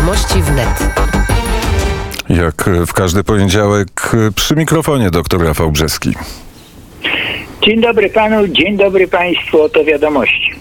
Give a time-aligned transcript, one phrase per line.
[0.00, 0.94] Wiadomości wnet.
[2.28, 6.10] Jak w każdy poniedziałek przy mikrofonie dr Rafał Brzeski.
[7.62, 10.52] Dzień dobry panu, dzień dobry państwu, oto wiadomości.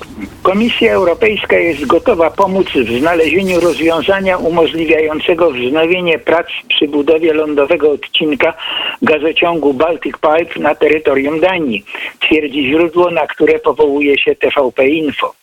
[0.44, 8.54] Komisja Europejska jest gotowa pomóc w znalezieniu rozwiązania umożliwiającego wznowienie prac przy budowie lądowego odcinka
[9.02, 11.86] gazociągu Baltic Pipe na terytorium Danii,
[12.20, 15.39] twierdzi źródło, na które powołuje się TVP Info.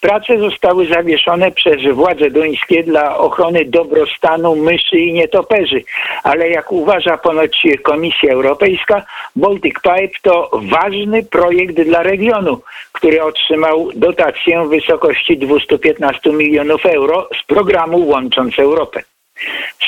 [0.00, 5.84] Prace zostały zawieszone przez władze duńskie dla ochrony dobrostanu myszy i nietoperzy,
[6.22, 9.04] ale jak uważa ponoć Komisja Europejska,
[9.36, 12.60] Baltic Pipe to ważny projekt dla regionu,
[12.92, 19.02] który otrzymał dotację w wysokości 215 milionów euro z programu Łącząc Europę.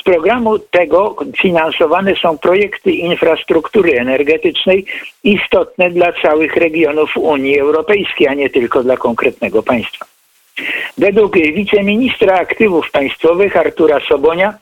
[0.00, 4.86] Z programu tego finansowane są projekty infrastruktury energetycznej
[5.24, 10.06] istotne dla całych regionów Unii Europejskiej, a nie tylko dla konkretnego państwa.
[10.98, 14.55] Według wiceministra aktywów państwowych Artura Sobonia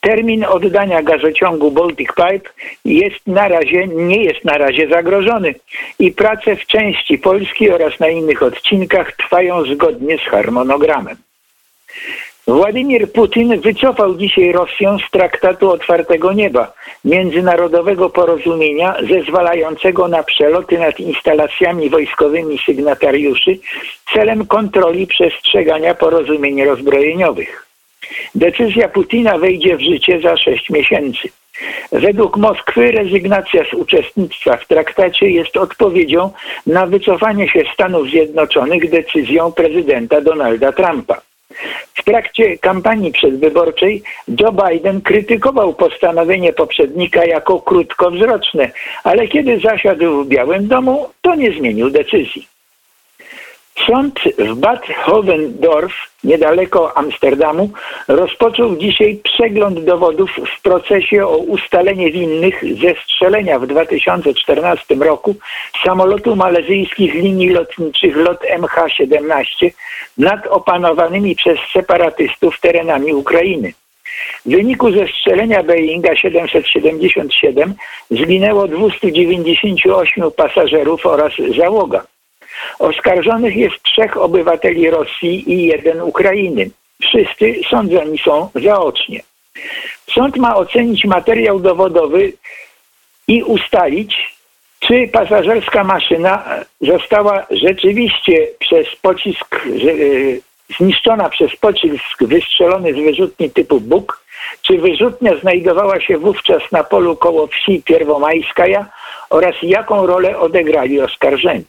[0.00, 2.50] termin oddania gazociągu Baltic Pipe
[2.84, 5.54] jest na razie, nie jest na razie zagrożony
[5.98, 11.16] i prace w części Polski oraz na innych odcinkach trwają zgodnie z harmonogramem.
[12.48, 16.72] Władimir Putin wycofał dzisiaj Rosję z traktatu otwartego nieba,
[17.04, 23.58] międzynarodowego porozumienia zezwalającego na przeloty nad instalacjami wojskowymi sygnatariuszy
[24.14, 27.66] celem kontroli przestrzegania porozumień rozbrojeniowych.
[28.34, 31.28] Decyzja Putina wejdzie w życie za sześć miesięcy.
[31.92, 36.30] Według Moskwy rezygnacja z uczestnictwa w traktacie jest odpowiedzią
[36.66, 41.27] na wycofanie się Stanów Zjednoczonych decyzją prezydenta Donalda Trumpa.
[41.94, 44.02] W trakcie kampanii przedwyborczej
[44.40, 48.70] Joe Biden krytykował postanowienie poprzednika jako krótkowzroczne,
[49.04, 52.57] ale kiedy zasiadł w Białym Domu, to nie zmienił decyzji.
[53.86, 55.92] Sąd w Bad Hovendorf,
[56.24, 57.70] niedaleko Amsterdamu,
[58.08, 65.34] rozpoczął dzisiaj przegląd dowodów w procesie o ustalenie winnych ze strzelenia w 2014 roku
[65.84, 69.70] samolotu malezyjskich linii lotniczych LOT MH17
[70.18, 73.72] nad opanowanymi przez separatystów terenami Ukrainy.
[74.46, 77.74] W wyniku zestrzelenia Boeinga 777
[78.10, 82.04] zginęło 298 pasażerów oraz załoga.
[82.78, 86.70] Oskarżonych jest trzech obywateli Rosji i jeden Ukrainy.
[87.02, 89.20] Wszyscy sądzeni są zaocznie.
[90.14, 92.32] Sąd ma ocenić materiał dowodowy
[93.28, 94.38] i ustalić,
[94.80, 96.44] czy pasażerska maszyna
[96.80, 104.24] została rzeczywiście przez pocisk e, zniszczona przez pocisk wystrzelony z wyrzutni typu Buk,
[104.62, 108.86] czy wyrzutnia znajdowała się wówczas na polu koło wsi Pierwomajskaja
[109.30, 111.64] oraz jaką rolę odegrali oskarżeni.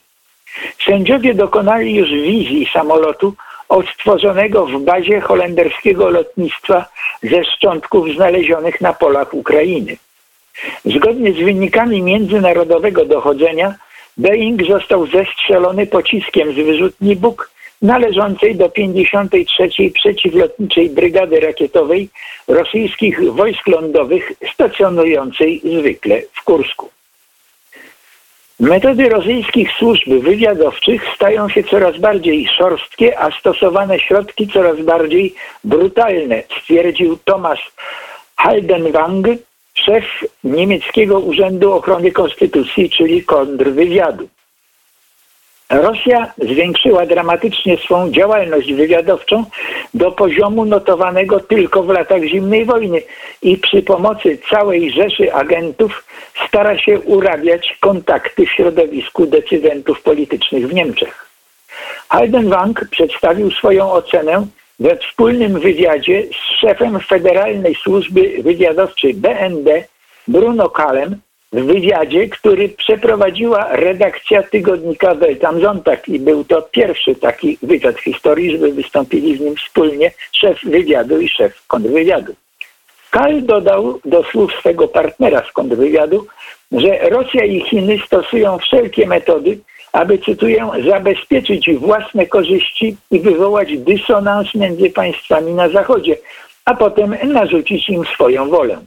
[0.85, 3.33] Sędziowie dokonali już wizji samolotu
[3.69, 6.85] odtworzonego w bazie holenderskiego lotnictwa
[7.23, 9.97] ze szczątków znalezionych na polach Ukrainy.
[10.85, 13.75] Zgodnie z wynikami międzynarodowego dochodzenia,
[14.17, 19.69] Boeing został zestrzelony pociskiem z wyrzutni Buk należącej do 53.
[19.93, 22.09] Przeciwlotniczej Brygady Rakietowej
[22.47, 26.89] rosyjskich wojsk lądowych stacjonującej zwykle w Kursku.
[28.59, 35.33] Metody rosyjskich służb wywiadowczych stają się coraz bardziej szorstkie, a stosowane środki coraz bardziej
[35.63, 37.59] brutalne, stwierdził Thomas
[38.35, 39.27] Haldenwang,
[39.73, 40.03] szef
[40.43, 44.29] niemieckiego Urzędu Ochrony Konstytucji, czyli kontrwywiadu.
[45.69, 49.45] Rosja zwiększyła dramatycznie swą działalność wywiadowczą
[49.93, 53.01] do poziomu notowanego tylko w latach zimnej wojny
[53.41, 56.03] i przy pomocy całej rzeszy agentów
[56.47, 61.29] stara się urabiać kontakty w środowisku decydentów politycznych w Niemczech.
[62.09, 64.47] Haldenwang przedstawił swoją ocenę
[64.79, 69.83] we wspólnym wywiadzie z szefem Federalnej Służby Wywiadowczej BND
[70.27, 71.21] Bruno Kalem
[71.51, 77.95] w wywiadzie, który przeprowadziła redakcja tygodnika Welt am Sonntag i był to pierwszy taki wywiad
[77.95, 82.33] w historii, żeby wystąpili w nim wspólnie szef wywiadu i szef kontrwywiadu.
[83.09, 86.27] Kal dodał do słów swego partnera z kontrwywiadu,
[86.71, 89.59] że Rosja i Chiny stosują wszelkie metody,
[89.91, 96.17] aby, cytuję, zabezpieczyć własne korzyści i wywołać dysonans między państwami na Zachodzie,
[96.65, 98.79] a potem narzucić im swoją wolę.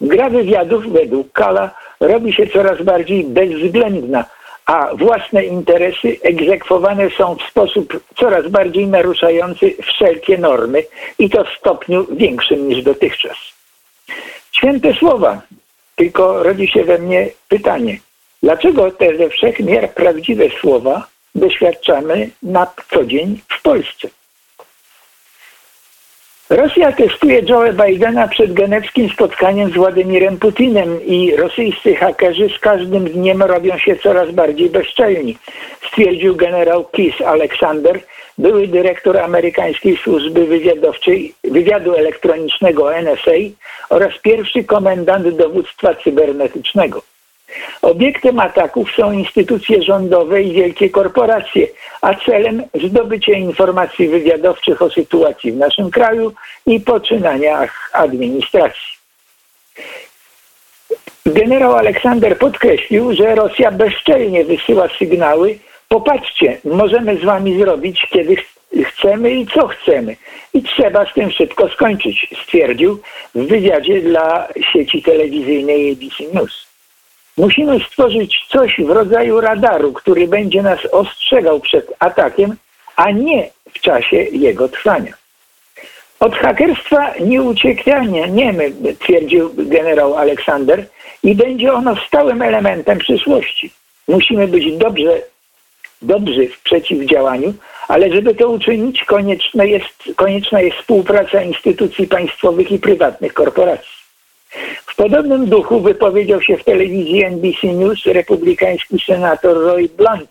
[0.00, 1.70] Gra wywiadów według Kala
[2.02, 4.24] robi się coraz bardziej bezwzględna,
[4.66, 10.84] a własne interesy egzekwowane są w sposób coraz bardziej naruszający wszelkie normy
[11.18, 13.36] i to w stopniu większym niż dotychczas.
[14.52, 15.42] Święte słowa,
[15.96, 17.98] tylko rodzi się we mnie pytanie,
[18.42, 24.08] dlaczego te ze wszech miar prawdziwe słowa doświadczamy na co dzień w Polsce?
[26.52, 33.04] Rosja testuje Joe Bidena przed genewskim spotkaniem z Władimirem Putinem i rosyjscy hakerzy z każdym
[33.04, 35.38] dniem robią się coraz bardziej bezczelni,
[35.86, 38.00] stwierdził generał Keith Alexander,
[38.38, 43.38] były dyrektor amerykańskiej służby wywiadowczej, wywiadu elektronicznego NSA
[43.88, 47.11] oraz pierwszy komendant dowództwa cybernetycznego.
[47.82, 51.68] Obiektem ataków są instytucje rządowe i wielkie korporacje,
[52.00, 56.32] a celem zdobycie informacji wywiadowczych o sytuacji w naszym kraju
[56.66, 58.92] i poczynaniach administracji.
[61.26, 65.58] Generał Aleksander podkreślił, że Rosja bezczelnie wysyła sygnały,
[65.88, 68.36] popatrzcie, możemy z wami zrobić, kiedy
[68.84, 70.16] chcemy i co chcemy.
[70.54, 73.00] I trzeba z tym szybko skończyć, stwierdził
[73.34, 76.71] w wywiadzie dla sieci telewizyjnej ABC News.
[77.36, 82.56] Musimy stworzyć coś w rodzaju radaru, który będzie nas ostrzegał przed atakiem,
[82.96, 85.12] a nie w czasie jego trwania.
[86.20, 90.86] Od hakerstwa nie uciekniemy, twierdził generał Aleksander,
[91.22, 93.72] i będzie ono stałym elementem przyszłości.
[94.08, 95.22] Musimy być dobrze,
[96.02, 97.54] dobrzy w przeciwdziałaniu,
[97.88, 104.01] ale żeby to uczynić, konieczna jest, konieczna jest współpraca instytucji państwowych i prywatnych korporacji.
[104.86, 110.30] W podobnym duchu wypowiedział się w telewizji NBC News republikański senator Roy Blunt,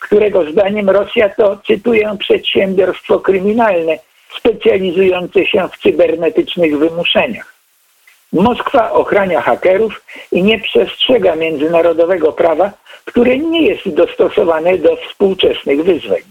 [0.00, 3.98] którego zdaniem Rosja to, cytuję, przedsiębiorstwo kryminalne
[4.38, 7.54] specjalizujące się w cybernetycznych wymuszeniach.
[8.32, 12.70] Moskwa ochrania hakerów i nie przestrzega międzynarodowego prawa,
[13.04, 16.22] które nie jest dostosowane do współczesnych wyzwań.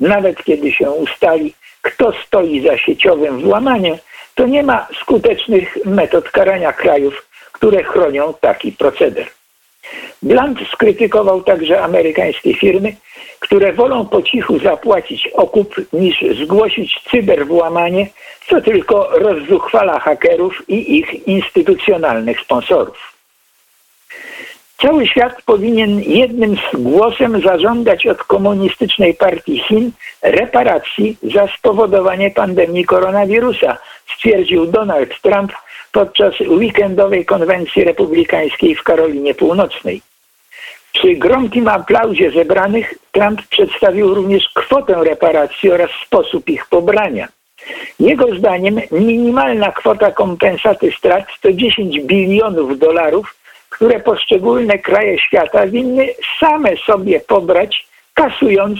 [0.00, 3.96] Nawet kiedy się ustali, kto stoi za sieciowym włamaniem,
[4.34, 9.26] to nie ma skutecznych metod karania krajów, które chronią taki proceder.
[10.22, 12.96] Blunt skrytykował także amerykańskie firmy,
[13.40, 18.06] które wolą po cichu zapłacić okup niż zgłosić cyberwłamanie,
[18.48, 23.11] co tylko rozzuchwala hakerów i ich instytucjonalnych sponsorów.
[24.82, 29.90] Cały świat powinien jednym głosem zażądać od komunistycznej partii Chin
[30.22, 33.78] reparacji za spowodowanie pandemii koronawirusa,
[34.14, 35.52] stwierdził Donald Trump
[35.92, 40.02] podczas weekendowej konwencji republikańskiej w Karolinie Północnej.
[40.92, 47.28] Przy gromkim aplauzie zebranych Trump przedstawił również kwotę reparacji oraz sposób ich pobrania.
[48.00, 53.41] Jego zdaniem minimalna kwota kompensaty strat to 10 bilionów dolarów,
[53.72, 56.08] które poszczególne kraje świata winny
[56.40, 58.78] same sobie pobrać, kasując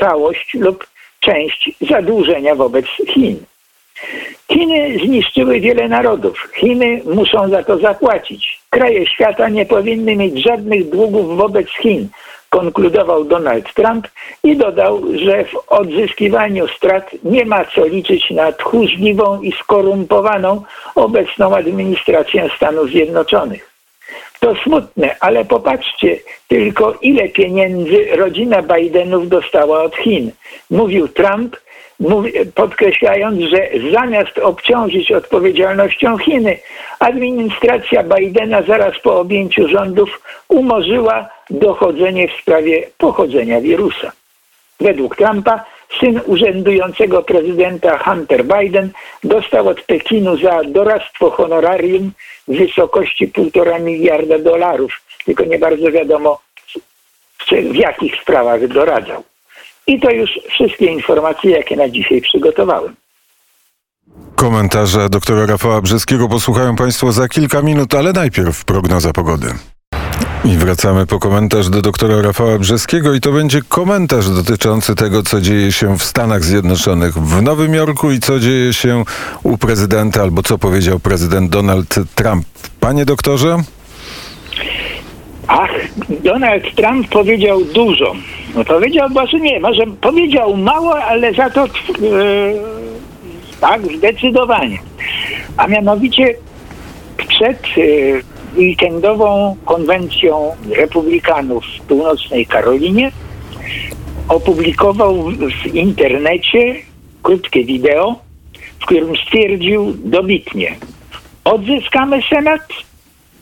[0.00, 0.86] całość lub
[1.20, 3.36] część zadłużenia wobec Chin.
[4.52, 6.48] Chiny zniszczyły wiele narodów.
[6.54, 8.60] Chiny muszą za to zapłacić.
[8.70, 12.08] Kraje świata nie powinny mieć żadnych długów wobec Chin,
[12.50, 14.08] konkludował Donald Trump
[14.42, 20.62] i dodał, że w odzyskiwaniu strat nie ma co liczyć na tchórzliwą i skorumpowaną
[20.94, 23.73] obecną administrację Stanów Zjednoczonych.
[24.40, 26.16] To smutne, ale popatrzcie
[26.48, 30.30] tylko, ile pieniędzy rodzina Bidenów dostała od Chin.
[30.70, 31.56] Mówił Trump,
[32.54, 36.58] podkreślając, że zamiast obciążyć odpowiedzialnością Chiny,
[36.98, 44.12] administracja Bidena zaraz po objęciu rządów umorzyła dochodzenie w sprawie pochodzenia wirusa.
[44.80, 45.64] Według Trumpa
[46.00, 48.90] syn urzędującego prezydenta Hunter Biden
[49.24, 52.12] dostał od Pekinu za doradztwo honorarium
[52.48, 54.92] w wysokości 1,5 miliarda dolarów,
[55.24, 56.38] tylko nie bardzo wiadomo
[57.50, 59.24] w jakich sprawach doradzał.
[59.86, 62.94] I to już wszystkie informacje, jakie na dzisiaj przygotowałem.
[64.36, 69.46] Komentarze doktora Rafała Brzeskiego posłuchają Państwo za kilka minut, ale najpierw prognoza pogody.
[70.44, 75.40] I wracamy po komentarz do doktora Rafała Brzeskiego i to będzie komentarz dotyczący tego, co
[75.40, 79.04] dzieje się w Stanach Zjednoczonych, w Nowym Jorku i co dzieje się
[79.42, 82.46] u prezydenta, albo co powiedział prezydent Donald Trump.
[82.80, 83.56] Panie doktorze?
[85.48, 85.70] Ach,
[86.24, 88.14] Donald Trump powiedział dużo.
[88.54, 91.66] No powiedział, może nie, może powiedział mało, ale za to
[92.00, 92.60] yy,
[93.60, 94.78] tak, zdecydowanie.
[95.56, 96.34] A mianowicie
[97.28, 98.22] przed yy,
[98.56, 103.12] weekendową konwencją republikanów w północnej Karolinie
[104.28, 105.30] opublikował
[105.64, 106.74] w internecie
[107.22, 108.18] krótkie wideo,
[108.80, 110.76] w którym stwierdził dobitnie,
[111.44, 112.68] odzyskamy Senat,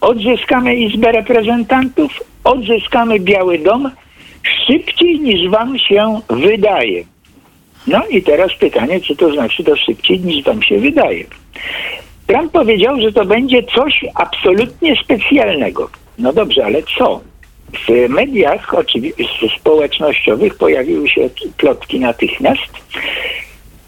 [0.00, 3.90] odzyskamy Izbę Reprezentantów, odzyskamy Biały Dom
[4.66, 7.04] szybciej niż wam się wydaje.
[7.86, 11.24] No i teraz pytanie, co to znaczy to szybciej niż wam się wydaje.
[12.32, 15.90] Trump powiedział, że to będzie coś absolutnie specjalnego.
[16.18, 17.20] No dobrze, ale co?
[17.88, 22.72] W mediach oczywiście społecznościowych pojawiły się plotki natychmiast,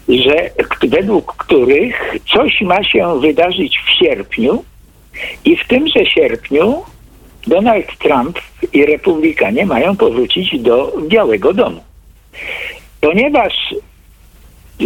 [0.09, 0.49] że
[0.87, 4.63] według których coś ma się wydarzyć w sierpniu
[5.45, 6.83] i w tymże sierpniu
[7.47, 8.39] Donald Trump
[8.73, 11.83] i Republikanie mają powrócić do Białego Domu.
[13.01, 14.85] Ponieważ e,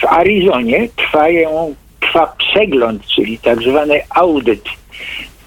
[0.00, 4.64] w Arizonie trwają, trwa przegląd, czyli tak zwany audyt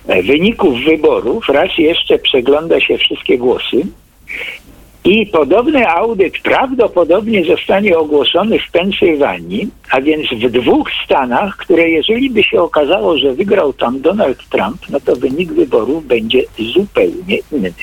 [0.08, 3.82] e, wyników wyborów, raz jeszcze przegląda się wszystkie głosy
[5.04, 12.30] i podobny audyt prawdopodobnie zostanie ogłoszony w Pensylwanii, a więc w dwóch stanach, które jeżeli
[12.30, 16.44] by się okazało, że wygrał tam Donald Trump, no to wynik wyborów będzie
[16.74, 17.74] zupełnie inny.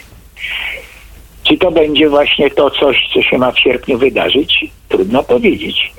[1.48, 4.66] Czy to będzie właśnie to coś, co się ma w sierpniu wydarzyć?
[4.88, 5.92] Trudno powiedzieć.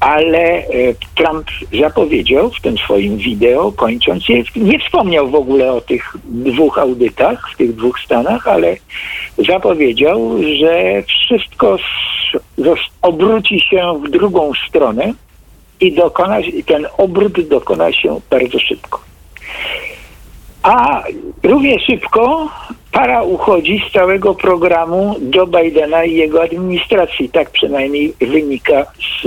[0.00, 0.64] Ale e,
[1.14, 1.46] Trump
[1.80, 4.24] zapowiedział w tym swoim wideo, kończąc
[4.56, 8.76] nie wspomniał w ogóle o tych dwóch audytach w tych dwóch stanach, ale
[9.48, 11.76] zapowiedział, że wszystko
[13.02, 15.12] obróci się w drugą stronę
[15.80, 16.36] i dokona,
[16.66, 19.00] ten obrót dokona się bardzo szybko.
[20.62, 21.02] A
[21.42, 22.48] równie szybko
[22.92, 27.28] para uchodzi z całego programu Joe Bidena i jego administracji.
[27.28, 28.86] Tak przynajmniej wynika
[29.22, 29.26] z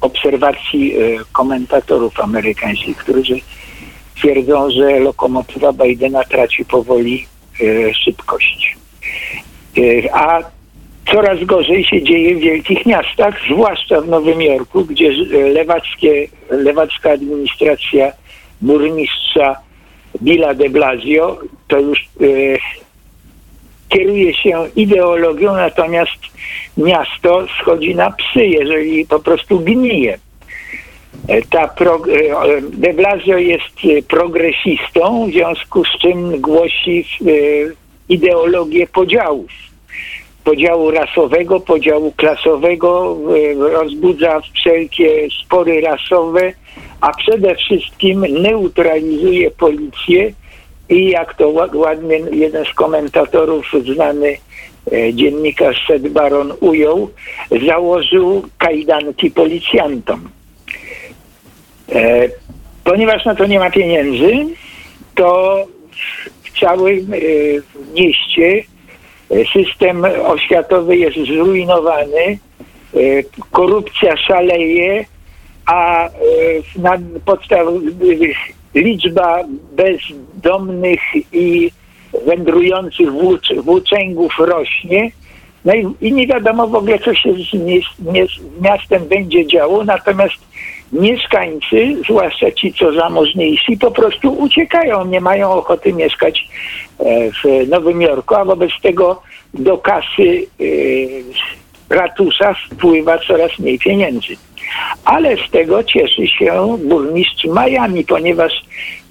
[0.00, 0.98] obserwacji e,
[1.32, 3.34] komentatorów amerykańskich, którzy
[4.16, 7.26] twierdzą, że lokomotywa Bidena traci powoli
[7.60, 8.76] e, szybkość.
[9.76, 10.40] E, a
[11.12, 15.10] coraz gorzej się dzieje w wielkich miastach, zwłaszcza w Nowym Jorku, gdzie
[15.52, 18.12] lewackie, lewacka administracja
[18.60, 19.56] burmistrza
[20.18, 21.38] Billa de Blasio
[21.68, 22.24] to już e,
[23.88, 26.20] kieruje się ideologią, natomiast
[26.76, 30.18] miasto schodzi na psy, jeżeli po prostu gnije.
[31.28, 37.04] E, ta pro, e, de Blasio jest progresistą, w związku z czym głosi
[38.08, 39.50] ideologię podziałów.
[40.44, 43.16] Podziału rasowego, podziału klasowego,
[43.58, 46.52] rozbudza wszelkie spory rasowe,
[47.00, 50.32] a przede wszystkim neutralizuje policję
[50.88, 54.36] i jak to ładnie jeden z komentatorów, znany
[54.92, 57.10] e, dziennikarz Seth Baron ujął,
[57.66, 60.28] założył kajdanki policjantom.
[61.92, 62.28] E,
[62.84, 64.32] ponieważ na to nie ma pieniędzy,
[65.14, 65.56] to
[66.44, 67.18] w całym e,
[67.94, 68.64] mieście
[69.52, 72.38] system oświatowy jest zrujnowany,
[73.50, 75.04] korupcja szaleje,
[75.70, 76.08] a
[76.76, 77.80] na podstawie
[78.74, 79.38] liczba
[79.72, 81.00] bezdomnych
[81.32, 81.70] i
[82.26, 85.10] wędrujących włócz, włóczęgów rośnie.
[85.64, 87.80] No i, i, nie wiadomo w ogóle, co się z, nie,
[88.12, 90.50] nie, z miastem będzie działo, natomiast
[90.92, 96.48] mieszkańcy, zwłaszcza ci, co zamożniejsi, po prostu uciekają, nie mają ochoty mieszkać
[96.98, 99.22] e, w Nowym Jorku, a wobec tego
[99.54, 100.64] do kasy e,
[101.90, 104.36] ratusza wpływa coraz mniej pieniędzy.
[105.04, 108.52] Ale z tego cieszy się burmistrz Miami, ponieważ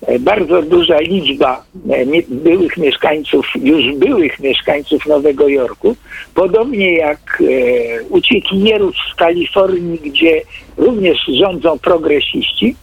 [0.08, 5.96] e, bardzo duża liczba e, byłych mieszkańców, już byłych mieszkańców Nowego Jorku,
[6.34, 10.42] podobnie jak e, uciekinierów z Kalifornii, gdzie
[10.78, 12.76] również rządzą progresiści,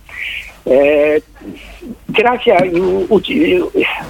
[2.17, 2.81] trafia i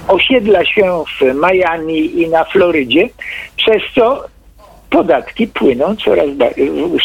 [0.07, 3.09] osiedla się w Miami i na Florydzie,
[3.57, 4.23] przez co
[4.89, 6.29] podatki płyną coraz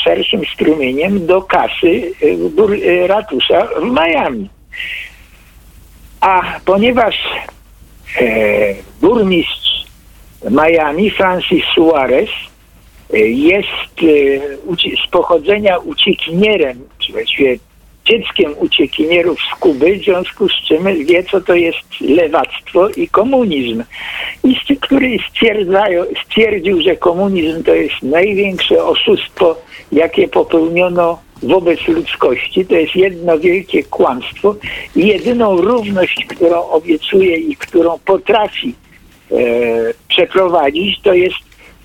[0.04, 2.38] szerszym strumieniem do kasy y,
[2.74, 4.48] y, ratusza w Miami.
[6.20, 7.14] A ponieważ
[8.20, 9.84] e, burmistrz
[10.50, 12.30] Miami, Francis Suarez,
[13.12, 17.58] e, jest e, z pochodzenia uciekinierem, czy właściwie
[18.04, 23.85] dzieckiem uciekinierów z Kuby, w związku z czym wie, co to jest lewactwo i komunizm.
[24.44, 25.18] I który
[26.26, 29.56] stwierdził, że komunizm to jest największe oszustwo,
[29.92, 32.66] jakie popełniono wobec ludzkości.
[32.66, 34.56] To jest jedno wielkie kłamstwo
[34.97, 38.75] i jedyną równość, którą obiecuje i którą potrafi
[39.32, 39.37] e,
[40.09, 41.37] przeprowadzić, to jest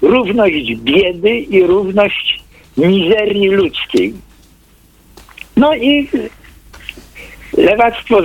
[0.01, 2.43] równość biedy i równość
[2.77, 4.13] mizerii ludzkiej.
[5.57, 6.09] No i
[7.57, 8.21] lewactwo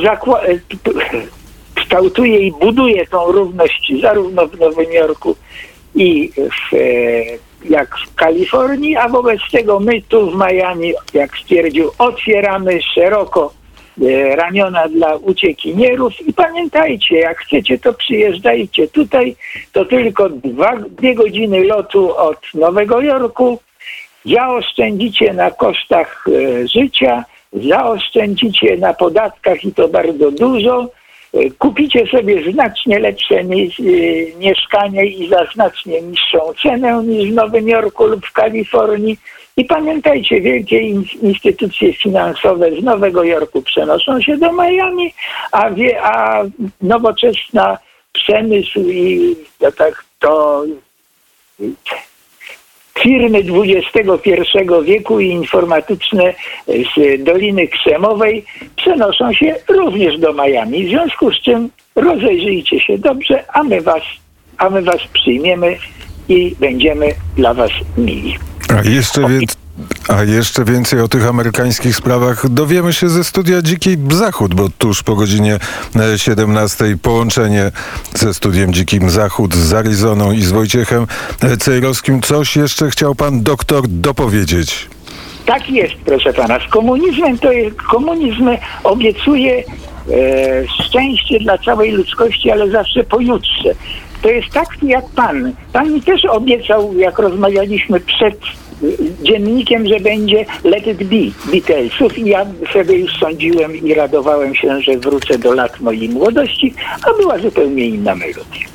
[1.74, 5.36] kształtuje i buduje tą równość zarówno w Nowym Jorku
[5.94, 6.78] i w, e,
[7.70, 13.52] jak w Kalifornii, a wobec tego my tu w Miami, jak stwierdził, otwieramy szeroko
[14.02, 16.28] e, ramiona dla uciekinierów.
[16.28, 19.36] I pamiętajcie, jak chcecie, to przyjeżdżajcie tutaj,
[19.72, 23.58] to tylko dwa, dwie godziny lotu od Nowego Jorku,
[24.24, 30.88] zaoszczędzicie na kosztach e, życia, zaoszczędzicie na podatkach i to bardzo dużo,
[31.34, 33.46] e, kupicie sobie znacznie lepsze e,
[34.38, 39.18] mieszkanie i za znacznie niższą cenę niż w Nowym Jorku lub w Kalifornii.
[39.56, 45.14] I pamiętajcie, wielkie in- instytucje finansowe z Nowego Jorku przenoszą się do Miami,
[45.52, 46.44] a, wie, a
[46.82, 47.78] nowoczesna
[48.12, 50.64] przemysł i to, tak, to
[52.98, 54.30] firmy XXI
[54.84, 56.34] wieku i informatyczne
[56.66, 58.44] z Doliny Krzemowej
[58.76, 60.84] przenoszą się również do Miami.
[60.84, 64.02] W związku z czym rozejrzyjcie się dobrze, a my was,
[64.58, 65.76] a my was przyjmiemy
[66.28, 68.36] i będziemy dla was mili.
[68.68, 69.56] A jeszcze, więc,
[70.08, 75.02] a jeszcze więcej o tych amerykańskich sprawach dowiemy się ze studia Dziki Zachód, bo tuż
[75.02, 75.58] po godzinie
[75.96, 77.70] e, 17 połączenie
[78.14, 81.06] ze studiem Dzikim Zachód z Arizoną i z Wojciechem
[81.42, 82.22] e, Cejrowskim.
[82.22, 84.88] Coś jeszcze chciał pan doktor dopowiedzieć?
[85.46, 86.58] Tak jest, proszę pana.
[86.68, 88.50] Z komunizmem to jest, komunizm
[88.84, 89.64] obiecuje e,
[90.68, 93.74] szczęście dla całej ludzkości, ale zawsze pojutrze.
[94.22, 95.52] To jest tak jak pan.
[95.72, 98.61] Pan mi też obiecał, jak rozmawialiśmy przed e,
[99.22, 104.80] dziennikiem, że będzie Let It Be Beatlesów i ja sobie już sądziłem i radowałem się,
[104.80, 108.66] że wrócę do lat mojej młodości, a była zupełnie inna melodia.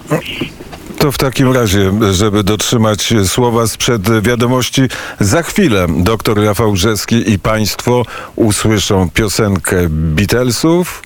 [0.99, 4.81] To w takim razie, żeby dotrzymać słowa sprzed wiadomości,
[5.19, 11.03] za chwilę dr Rafał Brzeski i państwo usłyszą piosenkę Beatlesów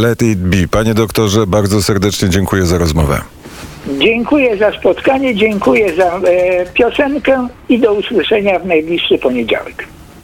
[0.00, 0.68] Let It Be.
[0.70, 3.20] Panie doktorze, bardzo serdecznie dziękuję za rozmowę.
[3.86, 9.97] Dziękuję za spotkanie, dziękuję za e, piosenkę i do usłyszenia w najbliższy poniedziałek.